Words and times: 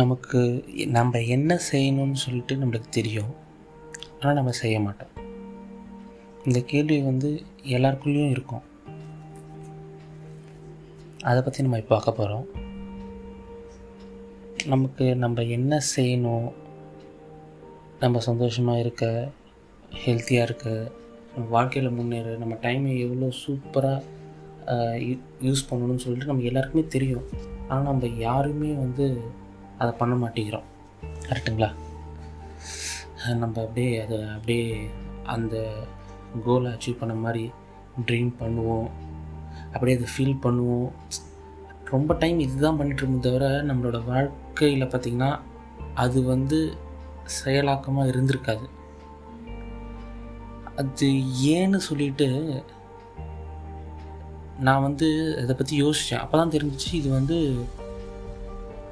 நமக்கு 0.00 0.40
நம்ம 0.96 1.20
என்ன 1.34 1.52
செய்யணும்னு 1.68 2.18
சொல்லிட்டு 2.22 2.54
நம்மளுக்கு 2.60 2.88
தெரியும். 2.96 3.30
ஆனால் 4.18 4.36
நம்ம 4.38 4.52
செய்ய 4.60 4.76
மாட்டோம். 4.86 5.12
இந்த 6.46 6.58
கேள்வி 6.72 6.96
வந்து 7.10 7.28
எல்லாருக்குள்ளேயும் 7.76 8.32
இருக்கும். 8.34 8.64
அதை 11.30 11.38
பற்றி 11.42 11.64
நம்ம 11.66 11.78
இப்போ 11.82 11.92
பார்க்க 11.94 12.18
போகிறோம் 12.18 12.46
நமக்கு 14.72 15.06
நம்ம 15.24 15.42
என்ன 15.56 15.80
செய்யணும்? 15.94 16.48
நம்ம 18.04 18.22
சந்தோஷமாக 18.28 18.82
இருக்க 18.84 19.04
ஹெல்த்தியாக 20.04 20.46
இருக்க 20.48 20.68
நம்ம 21.32 21.46
வாழ்க்கையில் 21.56 21.96
முன்னேற 21.96 22.36
நம்ம 22.42 22.54
டைமை 22.66 22.92
எவ்வளோ 23.06 23.30
சூப்பராக 23.42 24.04
யூஸ் 25.46 25.66
பண்ணணும்னு 25.70 26.04
சொல்லிட்டு 26.04 26.30
நம்ம 26.32 26.46
எல்லாருக்குமே 26.50 26.86
தெரியும். 26.96 27.26
ஆனால் 27.68 27.90
நம்ம 27.90 28.06
யாருமே 28.28 28.70
வந்து 28.84 29.06
அதை 29.78 29.90
பண்ண 30.00 30.14
மாட்டேங்கிறோம். 30.22 30.66
கரெக்டுங்களா? 31.28 31.70
நம்ம 33.42 33.60
அப்படியே 33.64 33.92
அதை 34.04 34.18
அப்படியே 34.36 34.66
அந்த 35.34 35.56
கோலை 36.44 36.70
அச்சீவ் 36.72 37.00
பண்ண 37.00 37.14
மாதிரி 37.24 37.44
ட்ரீம் 38.06 38.30
பண்ணுவோம். 38.40 38.88
அப்படியே 39.72 39.96
அதை 39.98 40.08
ஃபீல் 40.14 40.42
பண்ணுவோம். 40.46 40.88
ரொம்ப 41.92 42.14
டைம் 42.22 42.38
இதுதான் 42.44 42.78
பண்ணிகிட்டு 42.78 43.02
இருக்கோம் 43.02 43.26
தவிர 43.26 43.46
நம்மளோட 43.68 43.98
வாழ்க்கையில் 44.04 44.90
பார்த்திங்கன்னா 44.92 45.30
அது 46.04 46.18
வந்து 46.32 46.58
செயலாக்கமாக 47.36 48.10
இருந்திருக்காது. 48.12 48.66
அது 50.82 51.06
ஏன்னு 51.56 51.78
சொல்லிட்டு 51.88 52.28
நான் 54.66 54.84
வந்து 54.86 55.08
அதை 55.42 55.54
பற்றி 55.54 55.74
யோசித்தேன் 55.82 56.22
அப்போ 56.24 56.36
தான் 56.38 56.52
தெரிஞ்சிச்சு 56.54 56.90
இது 56.92 57.08
வந்து 57.10 57.38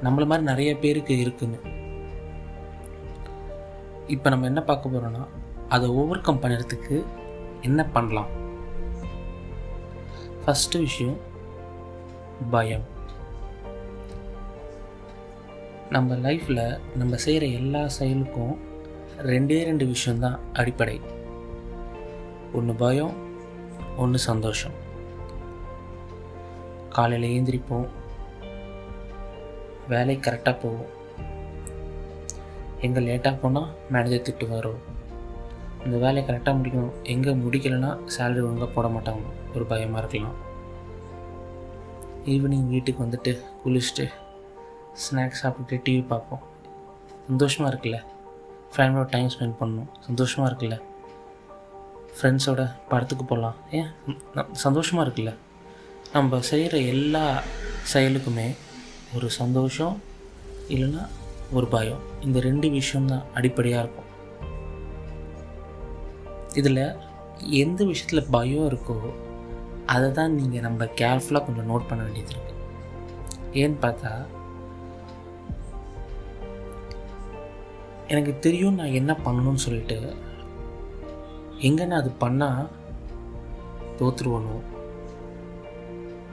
நம்மளை 0.05 0.25
மாதிரி 0.25 0.47
நிறைய 0.51 0.71
பேருக்கு 0.77 1.13
இருக்குன்னு 1.19 1.59
இப்போ 4.07 4.29
நம்ம 4.29 4.45
என்ன 4.45 4.61
பார்க்க 4.61 4.89
போகிறோன்னா 4.89 5.23
அதை 5.69 5.87
ஓவர் 5.89 6.21
கம் 6.21 6.41
பண்ணுறதுக்கு 6.41 6.97
என்ன 7.61 7.81
பண்ணலாம்? 7.85 8.31
ஃபஸ்ட்டு 10.43 10.79
விஷயம் 10.79 11.17
பயம். 12.51 12.85
நம்ம 15.89 16.15
லைஃப்பில் 16.15 16.79
நம்ம 16.95 17.15
செய்கிற 17.15 17.45
எல்லா 17.45 17.87
செயலுக்கும் 17.87 18.55
ரெண்டே 19.17 19.57
ரெண்டு 19.63 19.85
விஷயந்தான் 19.85 20.39
அடிப்படை. 20.53 21.01
ஒன்று 22.53 22.75
பயம் 22.75 23.13
ஒன்று 23.97 24.19
சந்தோஷம். 24.19 24.75
காலையில் 26.89 27.29
ஏந்திரிப்போம் 27.35 27.87
வேலை 29.93 30.15
கரெக்டாக 30.17 30.55
போவோம் 30.61 30.91
எங்கே 32.85 33.01
லேட்டாக 33.07 33.39
போனால் 33.41 33.69
மேனேஜர் 33.93 34.25
திட்டு 34.27 34.45
வரும் 34.49 34.81
இந்த 35.85 35.97
வேலையை 36.03 36.23
கரெக்டாக 36.27 36.53
முடிக்கணும். 36.59 36.95
எங்கே 37.13 37.31
முடிக்கலைன்னா 37.31 37.91
சேலரி 38.15 38.41
ஒழுங்காக 38.45 38.69
போட 38.75 38.87
மாட்டாங்க. 38.87 39.25
ஒரு 39.55 39.65
பயமாக 39.71 40.01
இருக்கலாம். 40.03 40.35
ஈவினிங் 42.33 42.67
வீட்டுக்கு 42.73 43.03
வந்துட்டு 43.05 43.31
குளிச்சுட்டு 43.63 44.05
ஸ்நாக்ஸ் 45.03 45.41
சாப்பிட்டுட்டு 45.41 45.77
டிவி 45.85 46.03
பார்ப்போம். 46.07 46.43
சந்தோஷமாக 47.27 47.71
இருக்குல்ல? 47.71 47.99
ஃபேமிலியோட 48.75 49.07
டைம் 49.15 49.29
ஸ்பெண்ட் 49.35 49.57
பண்ணணும். 49.59 49.89
சந்தோஷமாக 50.07 50.49
இருக்குல்ல? 50.51 50.77
ஃப்ரெண்ட்ஸோட 52.17 52.61
படத்துக்கு 52.89 53.25
போகலாம் 53.25 53.55
ஏன்? 53.71 53.89
சந்தோஷமாக 54.65 55.05
இருக்குல்ல? 55.07 55.33
நம்ம 56.13 56.39
செய்கிற 56.51 56.77
எல்லா 56.95 57.23
செயலுக்குமே 57.93 58.47
ஒரு 59.15 59.29
சந்தோஷம் 59.29 59.95
இல்லைன்னா 60.69 61.03
ஒரு 61.51 61.67
பயம். 61.67 62.03
இந்த 62.21 62.39
ரெண்டு 62.39 62.69
விஷயம்தான் 62.69 63.25
அடிப்படையாக 63.33 63.83
இருக்கும். 63.83 64.11
இதில் 66.53 66.83
எந்த 67.63 67.79
விஷயத்தில் 67.85 68.29
பயம் 68.31 68.67
இருக்கோ 68.69 68.97
அதை 69.93 70.11
தான் 70.11 70.35
நீங்கள் 70.35 70.65
நம்ம 70.67 70.85
கேர்ஃபுல்லாக 71.01 71.45
கொஞ்சம் 71.45 71.69
நோட் 71.71 71.89
பண்ண 71.89 72.03
வேண்டியது 72.03 72.33
இருக்கு. 72.33 72.53
ஏன்னு 73.61 73.77
பார்த்தா 73.85 74.13
எனக்கு 78.07 78.33
தெரியும் 78.39 78.79
நான் 78.79 78.97
என்ன 78.99 79.11
பண்ணணும்னு 79.25 79.65
சொல்லிட்டு 79.65 79.99
எங்கே 81.59 81.85
நான் 81.85 82.01
அது 82.01 82.11
பண்ணால் 82.23 82.71
தோற்றுருவணும் 83.99 84.65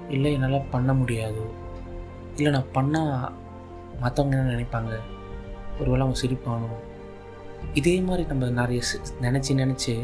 இல்லை 0.09 0.31
என்னால் 0.33 0.71
பண்ண 0.71 0.93
முடியாதோ? 0.93 1.45
இல்லை 2.37 2.51
நான் 2.53 2.75
பண்ணால் 2.75 3.33
மற்றவங்க 4.03 4.37
என்ன 4.37 4.53
நினைப்பாங்க? 4.53 4.93
ஒருவேளை 5.81 6.03
அவங்க 6.07 6.21
சிரிப்பானோ? 6.23 6.71
இதே 7.75 8.01
மாதிரி 8.01 8.23
நம்ம 8.29 8.49
நிறைய 8.49 8.83
நினச்சி 9.21 9.53
நினச்சி 9.63 9.95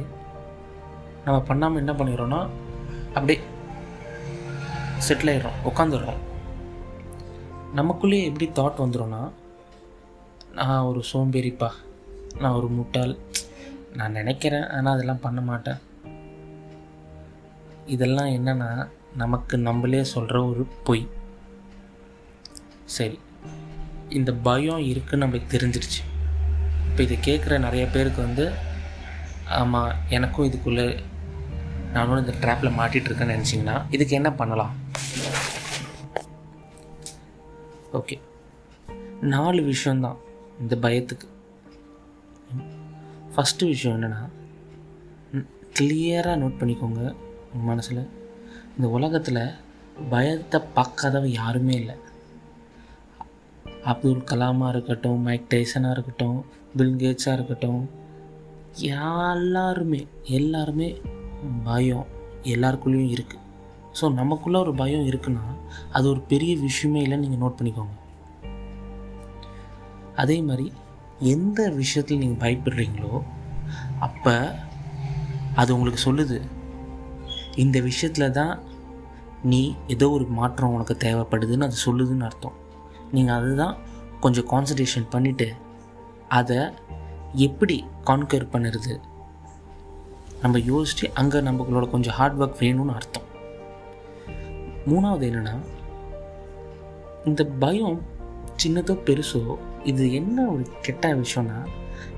நம்ம 1.25 1.41
பண்ணாமல் 1.41 1.81
என்ன 1.87 1.93
பண்ணிடுறோன்னா 1.93 2.41
அப்படியே 3.15 3.39
செட்டில் 5.09 5.31
ஆயிடுறோம் 5.33 5.59
உட்காந்துடுறோம் 5.65 6.21
நமக்குள்ளேயே 7.75 8.28
எப்படி 8.31 8.47
தாட் 8.55 8.83
வந்துடும்னா 8.84 9.22
நான் 10.53 10.83
ஒரு 10.83 11.03
சோம்பேறிப்பா 11.12 11.71
நான் 12.39 12.53
ஒரு 12.53 12.69
முட்டாள் 12.69 13.16
நான் 13.95 14.12
நினைக்கிறேன் 14.12 14.66
ஆனால் 14.69 14.95
அதெல்லாம் 14.95 15.21
பண்ண 15.21 15.41
மாட்டேன். 15.41 15.78
இதெல்லாம் 17.87 18.27
என்னென்னா 18.27 18.89
நமக்கு 19.16 19.59
நம்மளே 19.59 20.05
சொல்கிற 20.05 20.45
ஒரு 20.45 20.66
பொய். 20.84 21.06
சரி 22.97 23.19
இந்த 24.19 24.31
பயம் 24.47 24.82
இருக்குன்னு 24.91 25.25
நம்மளுக்கு 25.25 25.54
தெரிஞ்சிருச்சு. 25.54 26.00
இப்போ 26.88 27.03
இதை 27.06 27.16
கேட்குற 27.26 27.59
நிறைய 27.66 27.84
பேருக்கு 27.94 28.21
வந்து 28.26 28.44
ஆமாம் 29.59 29.93
எனக்கும் 30.16 30.49
இதுக்குள்ளே 30.49 30.87
நானும் 31.94 32.21
இந்த 32.22 32.34
ட்ராப்பில் 32.43 32.77
மாட்டிகிட்ருக்கேன்னு 32.78 33.37
நினச்சிங்கன்னா 33.37 33.77
இதுக்கு 33.97 34.15
என்ன 34.21 34.31
பண்ணலாம்? 34.41 34.72
ஓகே 37.98 38.16
நாலு 39.34 39.60
விஷயந்தான் 39.72 40.19
இந்த 40.62 40.75
பயத்துக்கு. 40.84 41.28
ஃபஸ்ட்டு 43.34 43.71
விஷயம் 43.72 43.97
என்னென்னா 43.97 44.22
கிளியராக 45.78 46.41
நோட் 46.43 46.60
பண்ணிக்கோங்க 46.60 47.03
உங்கள் 47.53 47.69
மனசில். 47.71 48.03
இந்த 48.77 48.87
உலகத்தில் 48.97 49.43
பயத்தை 50.12 50.59
பார்க்காதவ 50.77 51.28
யாருமே 51.41 51.75
இல்லை. 51.82 51.97
அப்துல் 53.91 54.28
கலாமாக 54.31 54.72
இருக்கட்டும் 54.75 55.21
மைக் 55.26 55.50
டைசனாக 55.54 55.94
இருக்கட்டும் 55.97 56.38
பில்கேட்ஸாக 56.78 57.37
இருக்கட்டும் 57.38 57.82
எல்லாருமே 58.97 60.00
எல்லாருமே 60.38 60.88
பயம் 61.69 62.09
எல்லாருக்குள்ளேயும் 62.54 63.15
இருக்குது 63.16 63.44
ஸோ 63.98 64.06
நமக்குள்ளே 64.19 64.59
ஒரு 64.65 64.72
பயம் 64.81 65.09
இருக்குன்னா 65.10 65.44
அது 65.97 66.06
ஒரு 66.12 66.21
பெரிய 66.32 66.53
விஷயமே 66.66 67.00
இல்லைன்னு 67.04 67.25
நீங்கள் 67.25 67.43
நோட் 67.44 67.59
பண்ணிக்கோங்க. 67.59 67.97
அதே 70.22 70.37
மாதிரி 70.48 70.66
எந்த 71.34 71.60
விஷயத்தில் 71.81 72.22
நீங்கள் 72.22 72.43
பயப்படுறீங்களோ 72.44 73.15
அப்போ 74.06 74.34
அது 75.60 75.71
உங்களுக்கு 75.77 76.00
சொல்லுது 76.06 76.38
இந்த 77.65 77.78
விஷயத்தில் 77.88 78.34
தான் 78.41 78.54
நீ 79.53 79.62
ஏதோ 79.94 80.06
ஒரு 80.16 80.27
மாற்றம் 80.38 80.75
உனக்கு 80.77 80.94
தேவைப்படுதுன்னு 81.06 81.69
அது 81.69 81.78
சொல்லுதுன்னு 81.87 82.27
அர்த்தம். 82.28 82.56
நீங்கள் 83.13 83.37
அதுதான் 83.37 83.77
கொஞ்சம் 84.21 84.49
கான்சன்ட்ரேஷன் 84.51 85.07
பண்ணிவிட்டு 85.13 85.49
அதை 86.29 86.59
எப்படி 87.33 87.85
கான்கர் 88.05 88.53
பண்ணுறது? 88.53 89.01
நம்ம 90.43 90.59
யோசித்து 90.59 91.15
அங்கே 91.15 91.39
நம்மளோட 91.39 91.91
கொஞ்சம் 91.91 92.15
ஹார்ட் 92.15 92.43
ஒர்க் 92.43 92.61
வேணும்னு 92.61 92.95
அர்த்தம். 92.95 93.27
மூணாவது 94.87 95.27
என்னென்னா 95.29 95.57
இந்த 97.25 97.45
பயம் 97.45 98.03
சின்னதோ 98.65 98.95
பெருசோ 99.07 99.57
இது 99.84 100.13
என்ன 100.13 100.45
ஒரு 100.45 100.66
கெட்ட 100.83 101.15
விஷயம்னா 101.15 101.59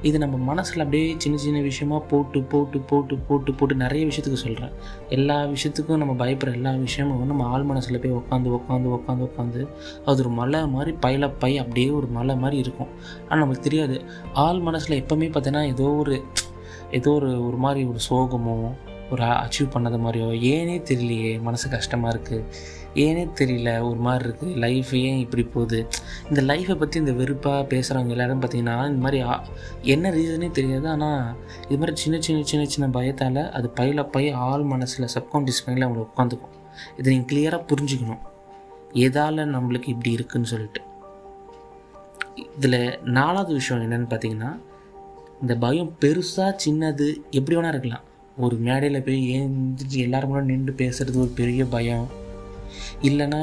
இது 0.03 0.19
நம்ம 0.19 0.37
மனசில் 0.37 0.79
அப்படியே 0.79 1.15
சின்ன 1.19 1.38
சின்ன 1.38 1.61
விஷயமா 1.61 1.99
போட்டு 1.99 2.43
போட்டு 2.43 2.81
போட்டு 2.81 3.19
போட்டு 3.19 3.55
போட்டு 3.55 3.75
நிறைய 3.75 4.06
விஷயத்துக்கு 4.06 4.43
சொல்கிறேன் 4.44 4.73
எல்லா 5.09 5.44
விஷயத்துக்கும் 5.44 5.97
நம்ம 5.97 6.27
பயப்படுற 6.27 6.53
எல்லா 6.53 6.71
விஷயமும் 6.71 7.27
நம்ம 7.27 7.44
ஆள் 7.44 7.62
மனசில் 7.62 8.00
போய் 8.00 8.12
உட்காந்து 8.12 8.59
உட்காந்து 8.59 8.88
உட்காந்து 8.97 9.29
உட்காந்து 9.29 9.69
அது 10.05 10.21
ஒரு 10.21 10.29
மலை 10.29 10.67
மாதிரி 10.67 10.97
பையில 11.06 11.32
பை 11.38 11.59
அப்படியே 11.59 11.91
ஒரு 11.91 12.06
மலை 12.06 12.37
மாதிரி 12.37 12.59
இருக்கும். 12.59 12.88
ஆனால் 13.29 13.38
நமக்கு 13.38 13.62
தெரியாது. 13.62 14.03
ஆள் 14.32 14.61
மனசில் 14.61 15.03
எப்போவுமே 15.03 15.29
பார்த்தீங்கன்னா 15.35 15.67
ஏதோ 15.67 15.83
ஒரு 15.83 16.23
ஏதோ 16.91 17.11
ஒரு 17.11 17.47
ஒரு 17.47 17.56
மாதிரி 17.56 17.87
ஒரு 17.87 17.99
சோகமோ 18.11 18.55
ஒரு 19.15 19.25
அச்சீவ் 19.43 19.73
பண்ணது 19.75 19.99
மாதிரியோ 20.05 20.29
ஏனே 20.53 20.77
தெரியலையே 20.91 21.33
மனசு 21.47 21.67
கஷ்டமாக 21.75 22.12
இருக்குது 22.15 22.45
ஏனே 23.05 23.25
தெரியல 23.41 23.71
ஒரு 23.89 23.99
மாதிரி 24.07 24.25
இருக்குது 24.27 24.55
லைஃப் 24.65 24.93
ஏன் 25.01 25.21
இப்படி 25.25 25.43
போகுது? 25.55 25.79
இந்த 26.29 26.41
லைஃப்பை 26.51 26.77
பற்றி 26.81 26.97
இந்த 27.03 27.12
வெறுப்பாக 27.21 27.61
பேசுகிறவங்க 27.73 28.15
எல்லோரும் 28.17 28.41
பார்த்தீங்கன்னா 28.43 28.77
இந்த 28.91 29.01
மாதிரி 29.05 29.19
என்ன 29.95 30.11
ரீசனே 30.17 30.49
தெரியாது. 30.59 30.89
ஆனால் 30.95 31.23
இது 31.69 31.79
மாதிரி 31.83 31.95
சின்ன 32.03 32.21
சின்ன 32.27 32.43
சின்ன 32.53 32.65
சின்ன 32.75 32.89
பயத்தால் 32.97 33.43
அது 33.59 33.71
பையில 33.81 34.05
பை 34.17 34.25
ஆள் 34.49 34.65
மனசில் 34.73 35.12
சப்கான்ஷியஸ் 35.17 35.62
மைண்டில் 35.67 35.87
அவங்களை 35.87 36.05
உட்காந்துக்கும். 36.09 36.57
இதை 36.99 37.07
நீங்கள் 37.15 37.31
கிளியராக 37.33 37.62
புரிஞ்சுக்கணும். 37.73 38.23
எதால் 39.07 39.41
நம்மளுக்கு 39.57 39.89
இப்படி 39.95 40.12
இருக்குன்னு 40.19 40.53
சொல்லிட்டு. 40.55 40.83
இதில் 42.59 42.83
நாலாவது 43.19 43.53
விஷயம் 43.61 43.83
என்னென்னு 43.87 44.12
பார்த்தீங்கன்னா 44.12 44.53
இந்த 45.43 45.55
பயம் 45.65 45.93
பெருசாக 46.03 46.53
சின்னது 46.65 47.07
எப்படி 47.39 47.55
வேணால் 47.57 47.75
இருக்கலாம். 47.75 48.05
ஒரு 48.37 48.56
மேடையில் 48.56 49.03
போய் 49.03 49.21
ஏந்திரிச்சு 49.38 49.99
எல்லாரும் 50.06 50.32
கூட 50.32 50.43
நின்று 50.43 50.73
பேசுகிறது 50.82 51.19
ஒரு 51.25 51.32
பெரிய 51.41 51.65
பயம். 51.65 52.06
இல்லைன்னா 53.03 53.43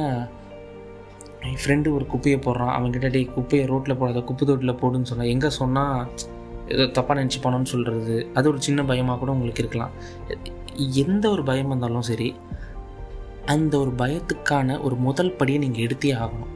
என் 1.42 1.60
ஃப்ரெண்டு 1.62 1.94
ஒரு 1.94 2.06
குப்பையை 2.06 2.40
போடுறான். 2.46 2.74
அவன்கிட்ட 2.78 3.10
டே 3.12 3.22
குப்பையை 3.36 3.66
ரோட்டில் 3.68 3.98
போடாத 3.98 4.22
குப்பை 4.22 4.48
தொட்டில் 4.48 4.80
போடுன்னு 4.82 5.10
சொன்னான் 5.12 5.32
எங்கே 5.34 5.50
சொன்னால் 5.50 6.10
ஏதோ 6.68 6.86
தப்பாக 6.98 7.18
நினச்சி 7.20 7.40
போனோம்னு 7.44 7.72
சொல்கிறது 7.74 8.16
அது 8.34 8.50
ஒரு 8.50 8.62
சின்ன 8.62 8.84
பயமாக 8.84 9.20
கூட 9.20 9.32
உங்களுக்கு 9.32 9.64
இருக்கலாம். 9.64 9.94
எந்த 11.04 11.30
ஒரு 11.30 11.44
பயம் 11.44 11.68
வந்தாலும் 11.68 12.02
சரி 12.02 12.36
அந்த 13.46 13.74
ஒரு 13.80 13.92
பயத்துக்கான 13.98 14.82
ஒரு 14.82 14.96
முதல் 14.96 15.36
படியை 15.40 15.58
நீங்கள் 15.58 15.86
எடுத்தே 15.88 16.12
ஆகணும். 16.24 16.54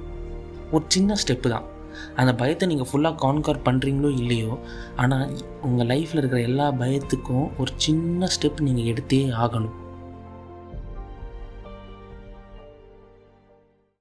ஒரு 0.72 0.84
சின்ன 0.88 1.16
ஸ்டெப்பு 1.22 1.50
தான். 1.50 1.68
அந்த 2.16 2.36
பயத்தை 2.36 2.68
நீங்கள் 2.68 2.90
ஃபுல்லாக 2.92 3.22
கான்கர் 3.26 3.66
பண்ணுறீங்களோ 3.66 4.12
இல்லையோ 4.18 4.58
ஆனால் 4.96 5.30
உங்கள் 5.62 5.88
லைஃப்பில் 5.88 6.22
இருக்கிற 6.24 6.42
எல்லா 6.42 6.72
பயத்துக்கும் 6.72 7.48
ஒரு 7.58 7.72
சின்ன 7.76 8.28
ஸ்டெப் 8.36 8.62
நீங்கள் 8.62 8.90
எடுத்தே 8.94 9.22
ஆகணும். 9.44 9.78